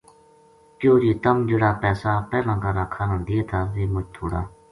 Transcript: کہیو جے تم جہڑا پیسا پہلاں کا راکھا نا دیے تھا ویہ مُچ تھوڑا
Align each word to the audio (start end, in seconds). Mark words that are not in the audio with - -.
کہیو 0.79 0.95
جے 1.03 1.11
تم 1.23 1.35
جہڑا 1.47 1.71
پیسا 1.81 2.11
پہلاں 2.29 2.57
کا 2.63 2.69
راکھا 2.79 3.03
نا 3.09 3.17
دیے 3.27 3.41
تھا 3.49 3.59
ویہ 3.73 3.91
مُچ 3.93 4.05
تھوڑا 4.15 4.41